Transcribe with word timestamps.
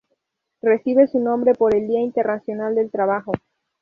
Recibe 0.63 1.05
su 1.07 1.19
nombre 1.19 1.53
por 1.53 1.75
el 1.75 1.87
día 1.87 1.99
internacional 2.01 2.73
del 2.73 2.89
trabajo 2.89 3.33